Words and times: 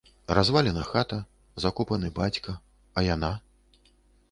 Развалена 0.37 0.85
хата, 0.87 1.19
закопаны 1.67 2.11
бацька, 2.21 2.57
а 2.97 3.07
яна? 3.13 3.33